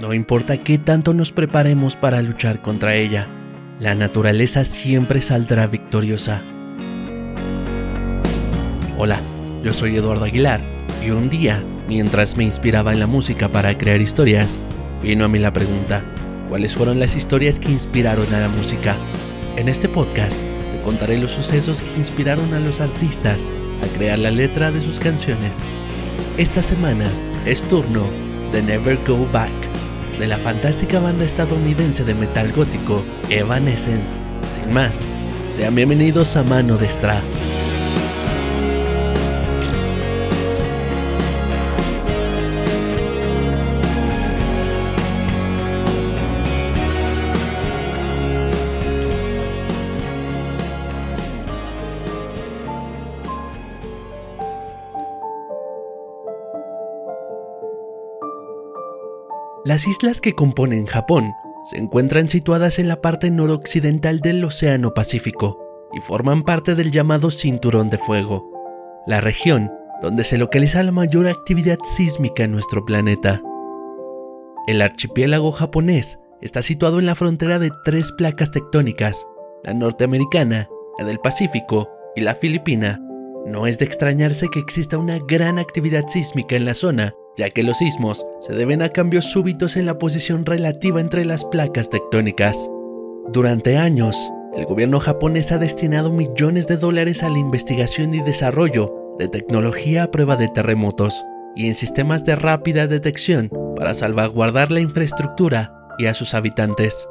[0.00, 3.28] No importa qué tanto nos preparemos para luchar contra ella,
[3.78, 6.42] la naturaleza siempre saldrá victoriosa.
[8.96, 9.20] Hola,
[9.62, 10.62] yo soy Eduardo Aguilar
[11.04, 14.58] y un día, mientras me inspiraba en la música para crear historias,
[15.02, 16.02] vino a mí la pregunta,
[16.48, 18.96] ¿cuáles fueron las historias que inspiraron a la música?
[19.56, 20.38] En este podcast
[20.72, 23.46] te contaré los sucesos que inspiraron a los artistas
[23.84, 25.60] a crear la letra de sus canciones.
[26.38, 27.04] Esta semana
[27.44, 28.08] es turno
[28.50, 29.69] de Never Go Back
[30.20, 34.20] de la fantástica banda estadounidense de metal gótico Evanescence.
[34.54, 35.00] Sin más,
[35.48, 37.22] sean bienvenidos a Mano de Stra.
[59.70, 65.60] Las islas que componen Japón se encuentran situadas en la parte noroccidental del Océano Pacífico
[65.92, 68.50] y forman parte del llamado Cinturón de Fuego,
[69.06, 69.70] la región
[70.02, 73.42] donde se localiza la mayor actividad sísmica en nuestro planeta.
[74.66, 79.24] El archipiélago japonés está situado en la frontera de tres placas tectónicas,
[79.62, 80.68] la norteamericana,
[80.98, 82.98] la del Pacífico y la filipina.
[83.46, 87.62] No es de extrañarse que exista una gran actividad sísmica en la zona ya que
[87.62, 92.70] los sismos se deben a cambios súbitos en la posición relativa entre las placas tectónicas.
[93.32, 94.16] Durante años,
[94.56, 100.04] el gobierno japonés ha destinado millones de dólares a la investigación y desarrollo de tecnología
[100.04, 106.06] a prueba de terremotos y en sistemas de rápida detección para salvaguardar la infraestructura y
[106.06, 107.08] a sus habitantes.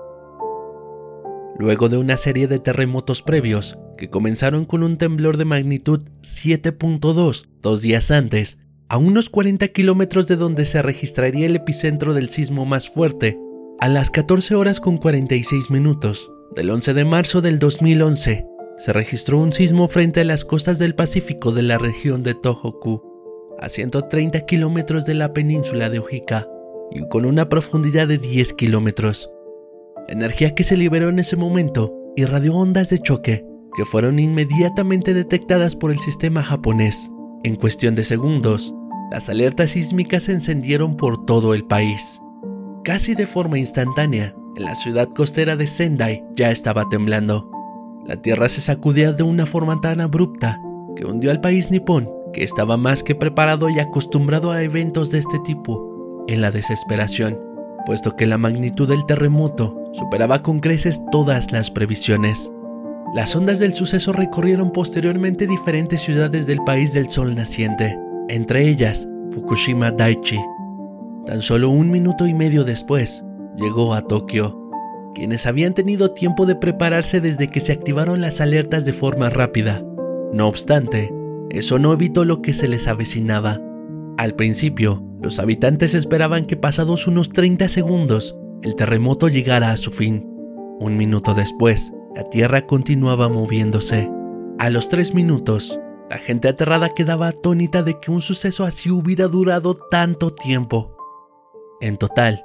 [1.57, 7.47] Luego de una serie de terremotos previos, que comenzaron con un temblor de magnitud 7.2
[7.61, 8.57] dos días antes
[8.89, 13.39] a unos 40 kilómetros de donde se registraría el epicentro del sismo más fuerte,
[13.79, 18.47] a las 14 horas con 46 minutos del 11 de marzo del 2011,
[18.79, 23.03] se registró un sismo frente a las costas del Pacífico de la región de Tohoku,
[23.59, 26.47] a 130 kilómetros de la península de Ojika
[26.91, 29.29] y con una profundidad de 10 kilómetros.
[30.07, 33.45] Energía que se liberó en ese momento irradió ondas de choque
[33.75, 37.11] que fueron inmediatamente detectadas por el sistema japonés.
[37.43, 38.73] En cuestión de segundos,
[39.11, 42.21] las alertas sísmicas se encendieron por todo el país.
[42.83, 47.49] Casi de forma instantánea, la ciudad costera de Sendai ya estaba temblando.
[48.05, 50.61] La tierra se sacudía de una forma tan abrupta
[50.95, 55.19] que hundió al país nipón, que estaba más que preparado y acostumbrado a eventos de
[55.19, 57.39] este tipo, en la desesperación,
[57.85, 62.51] puesto que la magnitud del terremoto superaba con creces todas las previsiones.
[63.15, 67.97] Las ondas del suceso recorrieron posteriormente diferentes ciudades del país del sol naciente,
[68.29, 70.39] entre ellas Fukushima Daiichi.
[71.25, 73.23] Tan solo un minuto y medio después,
[73.55, 74.57] llegó a Tokio,
[75.13, 79.83] quienes habían tenido tiempo de prepararse desde que se activaron las alertas de forma rápida.
[80.33, 81.13] No obstante,
[81.49, 83.59] eso no evitó lo que se les avecinaba.
[84.17, 89.91] Al principio, los habitantes esperaban que pasados unos 30 segundos, el terremoto llegara a su
[89.91, 90.25] fin.
[90.79, 94.09] Un minuto después, la tierra continuaba moviéndose.
[94.57, 95.79] A los tres minutos,
[96.09, 100.95] la gente aterrada quedaba atónita de que un suceso así hubiera durado tanto tiempo.
[101.81, 102.43] En total,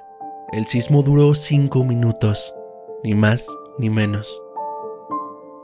[0.52, 2.54] el sismo duró cinco minutos,
[3.02, 3.46] ni más
[3.78, 4.40] ni menos.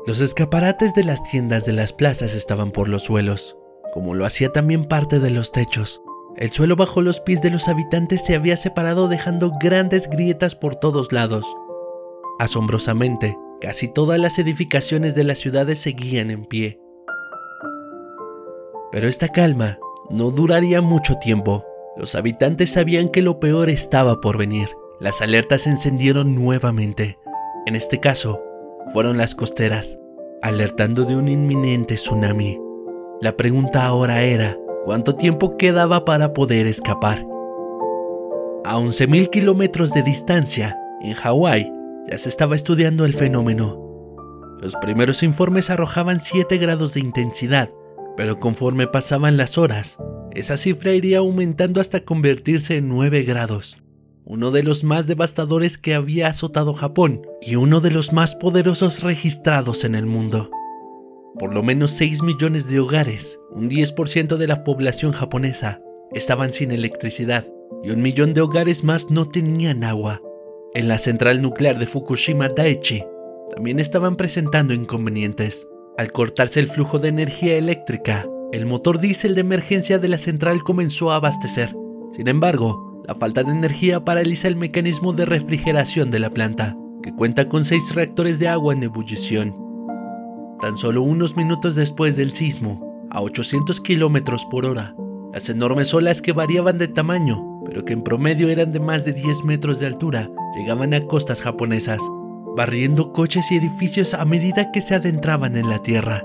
[0.07, 3.59] Los escaparates de las tiendas de las plazas estaban por los suelos,
[3.93, 6.01] como lo hacía también parte de los techos.
[6.37, 10.75] El suelo bajo los pies de los habitantes se había separado dejando grandes grietas por
[10.75, 11.47] todos lados.
[12.39, 16.81] Asombrosamente, casi todas las edificaciones de las ciudades seguían en pie,
[18.93, 19.79] pero esta calma
[20.09, 21.65] no duraría mucho tiempo.
[21.97, 24.69] Los habitantes sabían que lo peor estaba por venir.
[25.01, 27.19] Las alertas se encendieron nuevamente.
[27.67, 28.43] En este caso,
[28.93, 29.99] fueron las costeras,
[30.43, 32.59] alertando de un inminente tsunami.
[33.21, 37.25] La pregunta ahora era, ¿cuánto tiempo quedaba para poder escapar?
[38.65, 41.73] A 11.000 kilómetros de distancia, en Hawái,
[42.11, 43.79] ya se estaba estudiando el fenómeno.
[44.61, 47.71] Los primeros informes arrojaban 7 grados de intensidad
[48.17, 49.99] pero conforme pasaban las horas,
[50.33, 53.79] esa cifra iría aumentando hasta convertirse en 9 grados,
[54.25, 59.03] uno de los más devastadores que había azotado Japón y uno de los más poderosos
[59.03, 60.51] registrados en el mundo.
[61.39, 65.81] Por lo menos 6 millones de hogares, un 10% de la población japonesa,
[66.13, 67.47] estaban sin electricidad
[67.83, 70.21] y un millón de hogares más no tenían agua.
[70.75, 73.05] En la central nuclear de Fukushima Daiichi
[73.55, 75.67] también estaban presentando inconvenientes.
[75.99, 80.63] Al cortarse el flujo de energía eléctrica, el motor diésel de emergencia de la central
[80.63, 81.75] comenzó a abastecer.
[82.13, 87.15] Sin embargo, la falta de energía paraliza el mecanismo de refrigeración de la planta, que
[87.15, 89.55] cuenta con seis reactores de agua en ebullición.
[90.61, 94.95] Tan solo unos minutos después del sismo, a 800 kilómetros por hora,
[95.33, 99.13] las enormes olas que variaban de tamaño, pero que en promedio eran de más de
[99.13, 102.01] 10 metros de altura, llegaban a costas japonesas,
[102.57, 106.25] barriendo coches y edificios a medida que se adentraban en la tierra.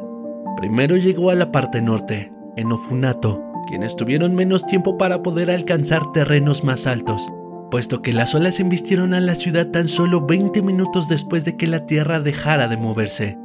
[0.58, 6.12] Primero llegó a la parte norte, en Ofunato, quienes tuvieron menos tiempo para poder alcanzar
[6.12, 7.22] terrenos más altos,
[7.70, 11.68] puesto que las olas embistieron a la ciudad tan solo 20 minutos después de que
[11.68, 13.38] la tierra dejara de moverse.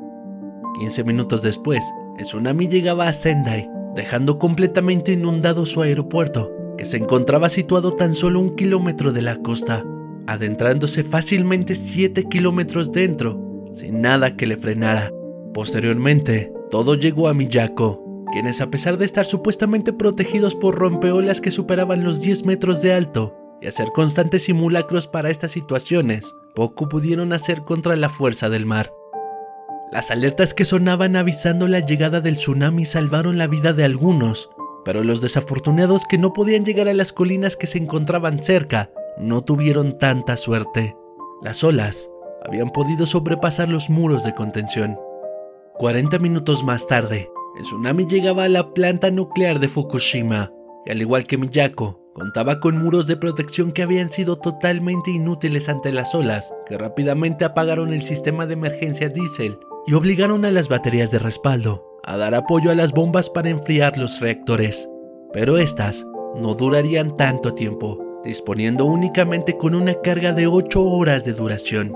[0.79, 1.85] 15 minutos después,
[2.19, 8.15] el tsunami llegaba a Sendai, dejando completamente inundado su aeropuerto, que se encontraba situado tan
[8.15, 9.85] solo un kilómetro de la costa,
[10.31, 15.11] adentrándose fácilmente 7 kilómetros dentro, sin nada que le frenara.
[15.53, 21.51] Posteriormente, todo llegó a Miyako, quienes a pesar de estar supuestamente protegidos por rompeolas que
[21.51, 27.33] superaban los 10 metros de alto y hacer constantes simulacros para estas situaciones, poco pudieron
[27.33, 28.93] hacer contra la fuerza del mar.
[29.91, 34.49] Las alertas que sonaban avisando la llegada del tsunami salvaron la vida de algunos,
[34.85, 39.43] pero los desafortunados que no podían llegar a las colinas que se encontraban cerca no
[39.43, 40.97] tuvieron tanta suerte.
[41.43, 42.11] Las olas
[42.45, 44.99] habían podido sobrepasar los muros de contención.
[45.75, 50.53] 40 minutos más tarde, el tsunami llegaba a la planta nuclear de Fukushima,
[50.87, 55.69] y al igual que Miyako, contaba con muros de protección que habían sido totalmente inútiles
[55.69, 60.69] ante las olas, que rápidamente apagaron el sistema de emergencia diésel y obligaron a las
[60.69, 64.89] baterías de respaldo a dar apoyo a las bombas para enfriar los reactores.
[65.33, 66.07] Pero estas
[66.41, 71.95] no durarían tanto tiempo, disponiendo únicamente con una carga de 8 horas de duración.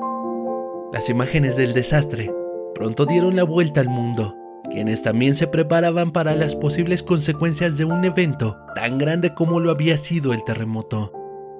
[0.92, 2.32] Las imágenes del desastre
[2.74, 4.34] pronto dieron la vuelta al mundo
[4.70, 9.70] quienes también se preparaban para las posibles consecuencias de un evento tan grande como lo
[9.70, 11.12] había sido el terremoto.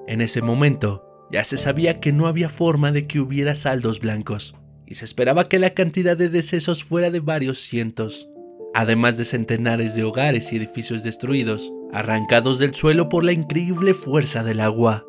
[0.07, 4.55] En ese momento, ya se sabía que no había forma de que hubiera saldos blancos,
[4.85, 8.29] y se esperaba que la cantidad de decesos fuera de varios cientos,
[8.73, 14.43] además de centenares de hogares y edificios destruidos, arrancados del suelo por la increíble fuerza
[14.43, 15.05] del agua.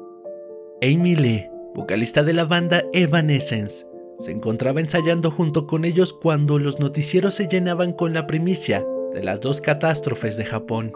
[0.82, 3.86] Amy Lee, vocalista de la banda Evanescence,
[4.18, 9.22] se encontraba ensayando junto con ellos cuando los noticieros se llenaban con la primicia de
[9.22, 10.92] las dos catástrofes de Japón.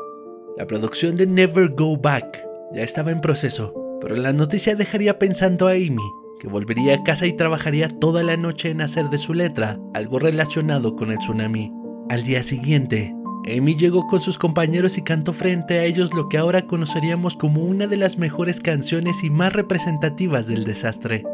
[0.56, 5.68] La producción de Never Go Back ya estaba en proceso, pero la noticia dejaría pensando
[5.68, 5.96] a Amy
[6.40, 10.18] que volvería a casa y trabajaría toda la noche en hacer de su letra algo
[10.18, 11.70] relacionado con el tsunami.
[12.08, 13.14] Al día siguiente,
[13.46, 17.62] Amy llegó con sus compañeros y cantó frente a ellos lo que ahora conoceríamos como
[17.62, 21.25] una de las mejores canciones y más representativas del desastre.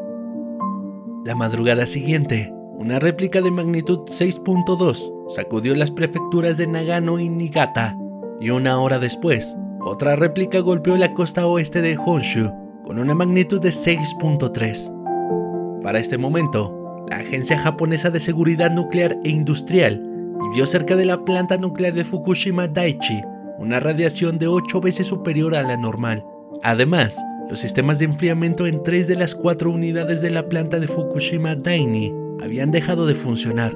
[1.24, 7.96] La madrugada siguiente, una réplica de magnitud 6.2 sacudió las prefecturas de Nagano y Niigata,
[8.40, 12.52] y una hora después, otra réplica golpeó la costa oeste de Honshu
[12.84, 15.82] con una magnitud de 6.3.
[15.82, 20.15] Para este momento, la Agencia Japonesa de Seguridad Nuclear e Industrial
[20.52, 23.22] vio cerca de la planta nuclear de Fukushima Daiichi
[23.58, 26.24] una radiación de 8 veces superior a la normal.
[26.62, 27.16] Además,
[27.48, 31.54] los sistemas de enfriamiento en tres de las cuatro unidades de la planta de Fukushima
[31.54, 32.12] Daini
[32.42, 33.74] habían dejado de funcionar,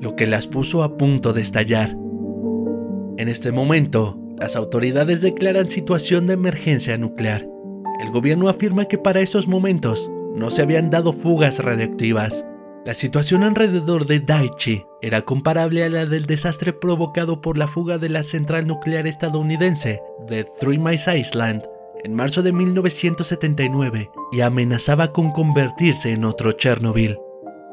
[0.00, 1.96] lo que las puso a punto de estallar.
[3.16, 7.48] En este momento, las autoridades declaran situación de emergencia nuclear.
[8.00, 12.44] El gobierno afirma que para esos momentos no se habían dado fugas radiactivas.
[12.86, 17.98] La situación alrededor de Daiichi era comparable a la del desastre provocado por la fuga
[17.98, 21.64] de la central nuclear estadounidense de Three Mile Island
[22.04, 27.18] en marzo de 1979 y amenazaba con convertirse en otro Chernobyl.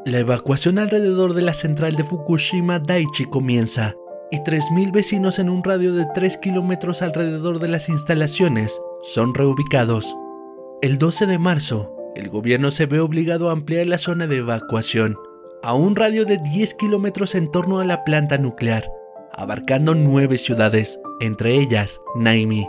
[0.08, 3.94] La evacuación alrededor de la central de Fukushima Daiichi comienza
[4.32, 10.18] y 3.000 vecinos en un radio de 3 kilómetros alrededor de las instalaciones son reubicados.
[10.82, 15.18] El 12 de marzo, el gobierno se ve obligado a ampliar la zona de evacuación
[15.64, 18.92] a un radio de 10 kilómetros en torno a la planta nuclear,
[19.32, 22.68] abarcando nueve ciudades, entre ellas Naimi.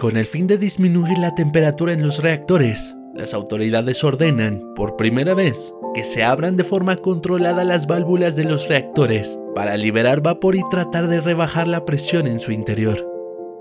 [0.00, 5.34] Con el fin de disminuir la temperatura en los reactores, las autoridades ordenan, por primera
[5.34, 10.56] vez, que se abran de forma controlada las válvulas de los reactores para liberar vapor
[10.56, 13.06] y tratar de rebajar la presión en su interior.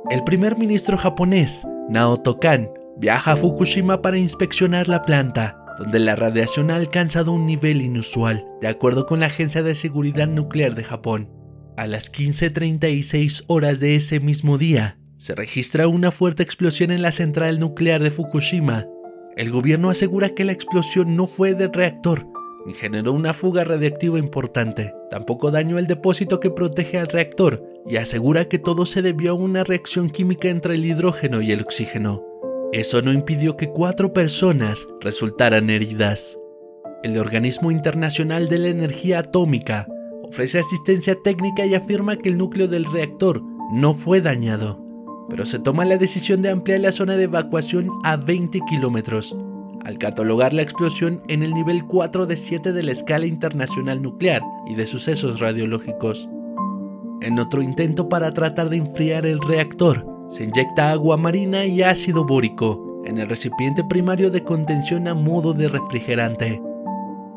[0.09, 2.69] El primer ministro japonés, Naoto Kan,
[3.01, 8.45] viaja a Fukushima para inspeccionar la planta, donde la radiación ha alcanzado un nivel inusual,
[8.61, 11.27] de acuerdo con la Agencia de Seguridad Nuclear de Japón.
[11.77, 17.11] A las 15.36 horas de ese mismo día, se registra una fuerte explosión en la
[17.11, 18.85] central nuclear de Fukushima.
[19.35, 22.27] El gobierno asegura que la explosión no fue del reactor,
[22.67, 24.93] ni generó una fuga radiactiva importante.
[25.09, 29.35] Tampoco dañó el depósito que protege al reactor y asegura que todo se debió a
[29.35, 32.30] una reacción química entre el hidrógeno y el oxígeno.
[32.73, 36.39] Eso no impidió que cuatro personas resultaran heridas.
[37.03, 39.87] El Organismo Internacional de la Energía Atómica
[40.23, 44.79] ofrece asistencia técnica y afirma que el núcleo del reactor no fue dañado,
[45.29, 49.35] pero se toma la decisión de ampliar la zona de evacuación a 20 kilómetros,
[49.83, 54.41] al catalogar la explosión en el nivel 4 de 7 de la escala internacional nuclear
[54.65, 56.29] y de sucesos radiológicos.
[57.21, 62.25] En otro intento para tratar de enfriar el reactor, se inyecta agua marina y ácido
[62.25, 66.61] bórico en el recipiente primario de contención a modo de refrigerante.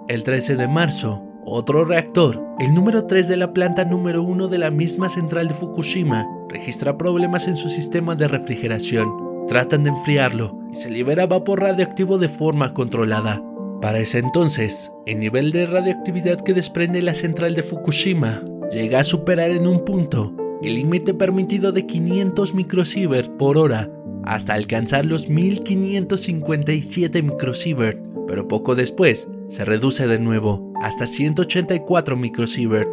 [0.07, 4.59] El 13 de marzo, otro reactor, el número 3 de la planta número 1 de
[4.59, 9.11] la misma central de Fukushima, registra problemas en su sistema de refrigeración.
[9.49, 13.43] Tratan de enfriarlo y se libera vapor radioactivo de forma controlada.
[13.83, 19.05] Para ese entonces, el nivel de radioactividad que desprende la central de Fukushima llega a
[19.05, 20.33] superar en un punto
[20.63, 23.91] el límite permitido de 500 microsievert por hora
[24.25, 32.89] hasta alcanzar los 1557 microsievert, pero poco después se reduce de nuevo hasta 184 microsievert.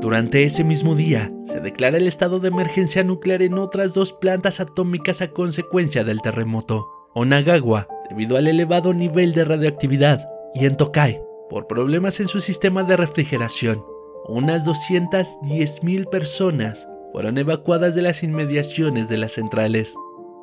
[0.00, 4.60] Durante ese mismo día, se declara el estado de emergencia nuclear en otras dos plantas
[4.60, 6.88] atómicas a consecuencia del terremoto.
[7.14, 12.82] Onagawa, debido al elevado nivel de radioactividad, y en Tokai, por problemas en su sistema
[12.82, 13.84] de refrigeración.
[14.28, 19.94] Unas 210.000 personas fueron evacuadas de las inmediaciones de las centrales.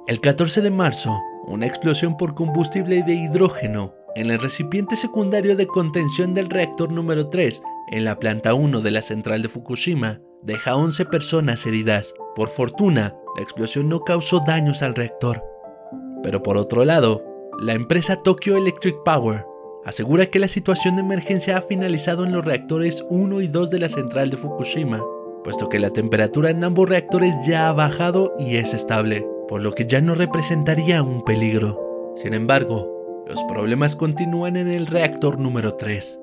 [0.08, 1.18] El 14 de marzo,
[1.48, 7.30] una explosión por combustible de hidrógeno en el recipiente secundario de contención del reactor número
[7.30, 12.14] 3 en la planta 1 de la central de Fukushima deja 11 personas heridas.
[12.36, 15.44] Por fortuna, la explosión no causó daños al reactor.
[16.22, 17.24] Pero por otro lado,
[17.60, 19.46] la empresa Tokyo Electric Power
[19.90, 23.80] asegura que la situación de emergencia ha finalizado en los reactores 1 y 2 de
[23.80, 25.04] la central de Fukushima,
[25.44, 29.74] puesto que la temperatura en ambos reactores ya ha bajado y es estable, por lo
[29.74, 32.14] que ya no representaría un peligro.
[32.16, 36.20] Sin embargo, los problemas continúan en el reactor número 3.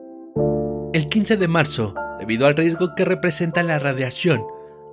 [0.93, 4.45] El 15 de marzo, debido al riesgo que representa la radiación,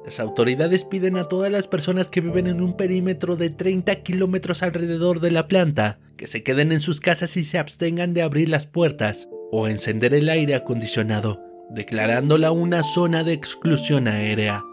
[0.04, 4.64] las autoridades piden a todas las personas que viven en un perímetro de 30 kilómetros
[4.64, 8.50] alrededor de la planta que se queden en sus casas y se abstengan de abrir
[8.50, 14.64] las puertas o encender el aire acondicionado, declarándola una zona de exclusión aérea.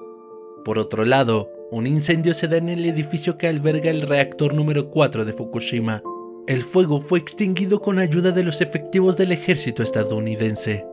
[0.65, 4.91] Por otro lado, un incendio se da en el edificio que alberga el reactor número
[4.91, 6.03] 4 de Fukushima,
[6.51, 10.85] el fuego fue extinguido con ayuda de los efectivos del ejército estadounidense.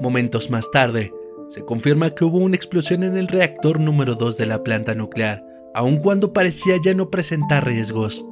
[0.00, 1.12] Momentos más tarde,
[1.48, 5.44] se confirma que hubo una explosión en el reactor número 2 de la planta nuclear,
[5.74, 8.24] aun cuando parecía ya no presentar riesgos,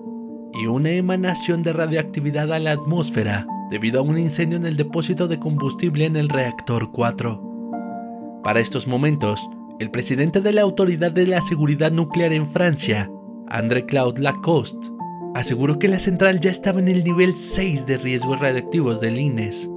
[0.55, 5.29] y una emanación de radioactividad a la atmósfera debido a un incendio en el depósito
[5.29, 8.41] de combustible en el reactor 4.
[8.43, 13.11] Para estos momentos, el presidente de la Autoridad de la Seguridad Nuclear en Francia,
[13.49, 14.89] André Claude Lacoste,
[15.35, 19.71] aseguró que la central ya estaba en el nivel 6 de riesgos radioactivos del INES.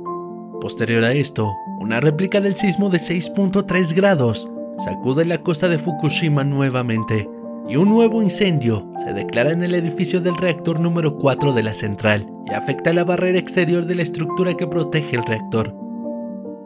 [0.62, 4.50] Posterior a esto, una réplica del sismo de 6.3 grados
[4.86, 7.28] sacude la costa de Fukushima nuevamente
[7.72, 11.74] y un nuevo incendio se declara en el edificio del reactor número 4 de la
[11.74, 15.74] central y afecta la barrera exterior de la estructura que protege el reactor.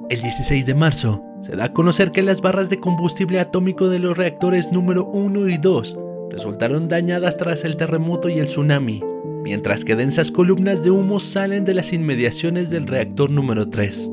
[0.10, 4.00] El 16 de marzo, se da a conocer que las barras de combustible atómico de
[4.00, 6.00] los reactores número 1 y 2
[6.32, 9.04] resultaron dañadas tras el terremoto y el tsunami,
[9.44, 14.10] mientras que densas columnas de humo salen de las inmediaciones del reactor número 3.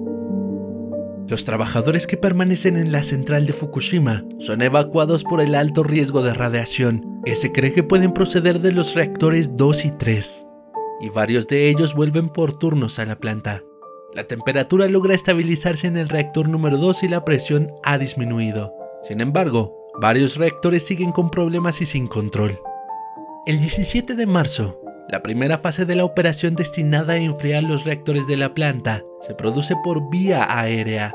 [1.28, 6.22] Los trabajadores que permanecen en la central de Fukushima son evacuados por el alto riesgo
[6.22, 10.46] de radiación que se cree que pueden proceder de los reactores 2 y 3,
[11.00, 13.62] y varios de ellos vuelven por turnos a la planta.
[14.14, 18.74] La temperatura logra estabilizarse en el reactor número 2 y la presión ha disminuido.
[19.08, 22.60] Sin embargo, varios reactores siguen con problemas y sin control.
[23.46, 28.26] El 17 de marzo, la primera fase de la operación destinada a enfriar los reactores
[28.26, 31.14] de la planta se produce por vía aérea.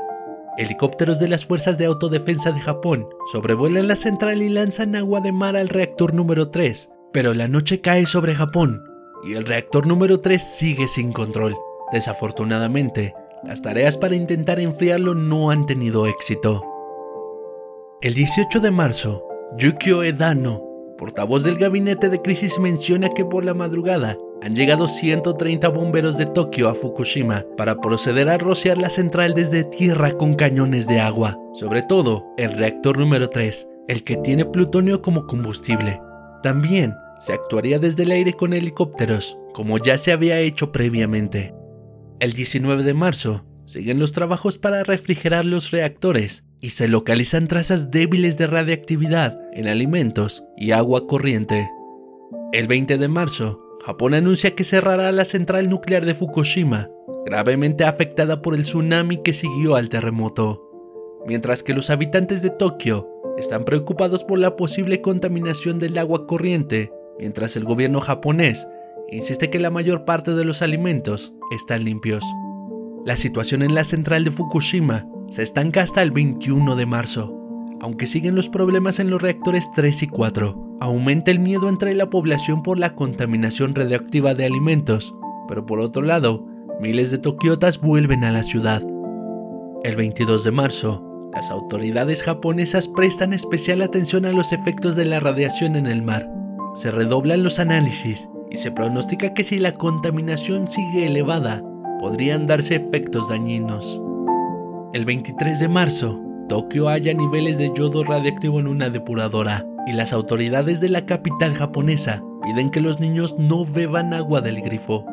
[0.56, 5.32] Helicópteros de las Fuerzas de Autodefensa de Japón sobrevuelan la central y lanzan agua de
[5.32, 8.82] mar al reactor número 3, pero la noche cae sobre Japón
[9.24, 11.56] y el reactor número 3 sigue sin control.
[11.92, 16.62] Desafortunadamente, las tareas para intentar enfriarlo no han tenido éxito.
[18.00, 19.24] El 18 de marzo,
[19.56, 20.67] Yukio Edano,
[20.98, 26.26] portavoz del gabinete de crisis, menciona que por la madrugada han llegado 130 bomberos de
[26.26, 31.38] Tokio a Fukushima para proceder a rociar la central desde tierra con cañones de agua,
[31.54, 36.00] sobre todo el reactor número 3, el que tiene plutonio como combustible.
[36.42, 41.54] También se actuaría desde el aire con helicópteros, como ya se había hecho previamente.
[42.20, 47.90] El 19 de marzo, siguen los trabajos para refrigerar los reactores y se localizan trazas
[47.90, 51.70] débiles de radiactividad en alimentos y agua corriente.
[52.52, 56.88] El 20 de marzo, Japón anuncia que cerrará la central nuclear de Fukushima,
[57.24, 60.64] gravemente afectada por el tsunami que siguió al terremoto,
[61.26, 66.92] mientras que los habitantes de Tokio están preocupados por la posible contaminación del agua corriente,
[67.18, 68.66] mientras el gobierno japonés
[69.10, 72.24] insiste que la mayor parte de los alimentos están limpios.
[73.06, 77.34] La situación en la central de Fukushima se estanca hasta el 21 de marzo.
[77.80, 82.10] Aunque siguen los problemas en los reactores 3 y 4, aumenta el miedo entre la
[82.10, 85.14] población por la contaminación radioactiva de alimentos,
[85.46, 86.44] pero por otro lado,
[86.80, 88.82] miles de tokiotas vuelven a la ciudad.
[89.84, 95.20] El 22 de marzo, las autoridades japonesas prestan especial atención a los efectos de la
[95.20, 96.28] radiación en el mar.
[96.74, 101.62] Se redoblan los análisis y se pronostica que si la contaminación sigue elevada,
[102.00, 104.00] podrían darse efectos dañinos.
[104.94, 106.18] El 23 de marzo,
[106.48, 111.54] Tokio halla niveles de yodo radiactivo en una depuradora y las autoridades de la capital
[111.54, 115.04] japonesa piden que los niños no beban agua del grifo.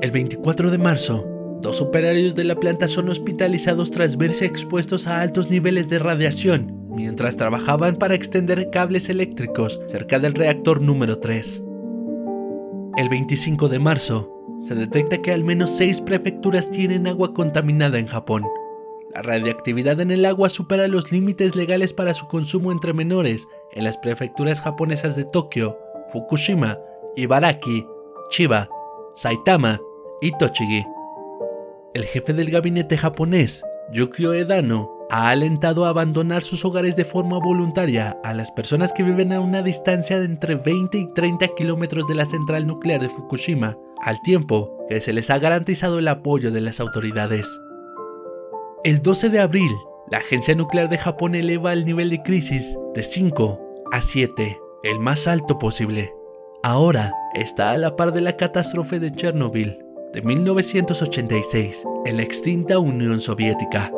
[0.00, 1.26] El 24 de marzo,
[1.60, 6.74] dos operarios de la planta son hospitalizados tras verse expuestos a altos niveles de radiación
[6.88, 11.62] mientras trabajaban para extender cables eléctricos cerca del reactor número 3.
[12.96, 18.06] El 25 de marzo, se detecta que al menos seis prefecturas tienen agua contaminada en
[18.06, 18.44] Japón.
[19.14, 23.84] La radiactividad en el agua supera los límites legales para su consumo entre menores en
[23.84, 25.78] las prefecturas japonesas de Tokio,
[26.12, 26.78] Fukushima,
[27.16, 27.86] Ibaraki,
[28.30, 28.68] Chiba,
[29.14, 29.80] Saitama
[30.20, 30.84] y Tochigi.
[31.94, 37.38] El jefe del gabinete japonés, Yukio Edano, ha alentado a abandonar sus hogares de forma
[37.38, 42.06] voluntaria a las personas que viven a una distancia de entre 20 y 30 kilómetros
[42.06, 46.50] de la central nuclear de Fukushima, al tiempo que se les ha garantizado el apoyo
[46.50, 47.58] de las autoridades.
[48.84, 49.72] El 12 de abril,
[50.08, 55.00] la Agencia Nuclear de Japón eleva el nivel de crisis de 5 a 7, el
[55.00, 56.14] más alto posible.
[56.62, 62.78] Ahora está a la par de la catástrofe de Chernobyl de 1986 en la extinta
[62.78, 63.92] Unión Soviética.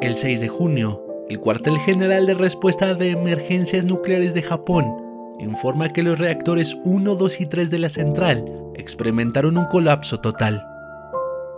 [0.00, 4.94] El 6 de junio, el cuartel general de respuesta de emergencias nucleares de Japón
[5.40, 8.44] informa que los reactores 1, 2 y 3 de la central
[8.76, 10.71] experimentaron un colapso total.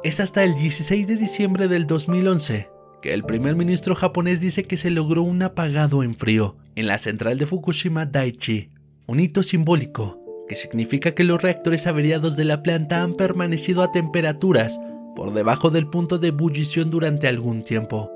[0.04, 2.68] Es hasta el 16 de diciembre del 2011
[3.00, 6.98] que el primer ministro japonés dice que se logró un apagado en frío en la
[6.98, 8.68] central de Fukushima Daiichi,
[9.06, 13.92] un hito simbólico que significa que los reactores averiados de la planta han permanecido a
[13.92, 14.78] temperaturas
[15.16, 18.10] por debajo del punto de ebullición durante algún tiempo.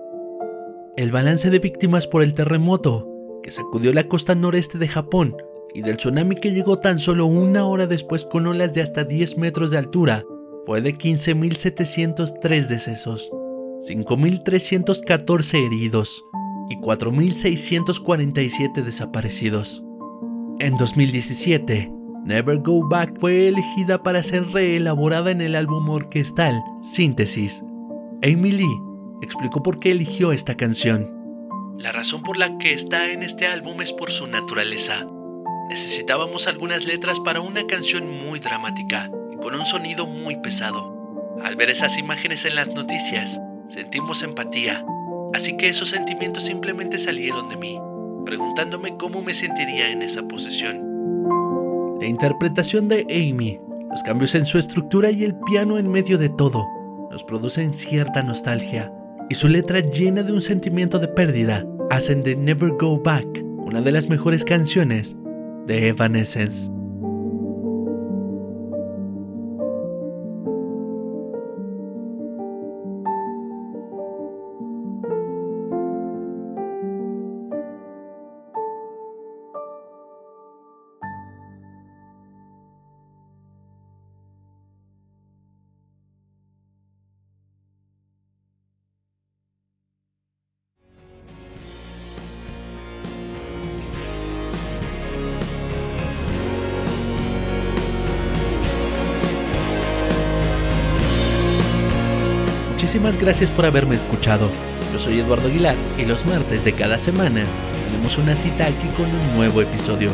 [0.99, 3.09] El balance de víctimas por el terremoto,
[3.43, 5.39] que sacudió la costa noreste de Japón,
[5.73, 9.39] y del tsunami que llegó tan solo una hora después con olas de hasta 10
[9.39, 10.23] metros de altura,
[10.69, 13.31] fue de 15.703 decesos,
[13.89, 16.23] 5.314 heridos
[16.69, 19.83] y 4.647 desaparecidos.
[20.59, 21.91] En 2017,
[22.27, 27.65] Never Go Back fue elegida para ser reelaborada en el álbum orquestal Síntesis.
[28.23, 28.79] Amy Lee
[29.23, 31.11] explicó por qué eligió esta canción.
[31.79, 35.07] La razón por la que está en este álbum es por su naturaleza.
[35.71, 41.37] Necesitábamos algunas letras para una canción muy dramática con un sonido muy pesado.
[41.43, 44.85] Al ver esas imágenes en las noticias, sentimos empatía,
[45.35, 47.79] así que esos sentimientos simplemente salieron de mí,
[48.25, 51.97] preguntándome cómo me sentiría en esa posición.
[52.01, 56.29] La interpretación de Amy, los cambios en su estructura y el piano en medio de
[56.29, 56.67] todo,
[57.11, 58.93] nos producen cierta nostalgia,
[59.31, 63.83] y su letra llena de un sentimiento de pérdida hacen de Never Go Back una
[63.83, 65.15] de las mejores canciones
[65.67, 66.71] de Evanescence.
[102.99, 104.51] Muchísimas gracias por haberme escuchado.
[104.93, 107.45] Yo soy Eduardo Aguilar y los martes de cada semana
[107.85, 110.11] tenemos una cita aquí con un nuevo episodio.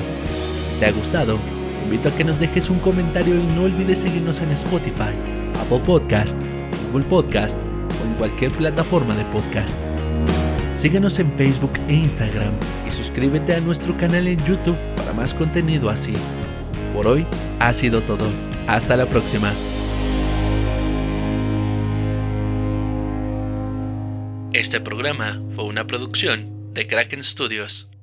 [0.78, 1.38] ¿Te ha gustado?
[1.78, 5.14] Te invito a que nos dejes un comentario y no olvides seguirnos en Spotify,
[5.62, 6.36] Apple Podcast,
[6.92, 7.58] Google Podcast
[8.02, 9.74] o en cualquier plataforma de podcast.
[10.74, 12.52] Síguenos en Facebook e Instagram
[12.86, 16.12] y suscríbete a nuestro canal en YouTube para más contenido así.
[16.92, 17.26] Por hoy
[17.60, 18.26] ha sido todo.
[18.66, 19.54] Hasta la próxima.
[24.74, 27.93] Este programa fue una producción de Kraken Studios.